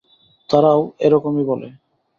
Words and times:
তারাও 0.49 0.81
এরকম 0.99 1.33
ই 1.37 1.43
বলে! 1.43 1.67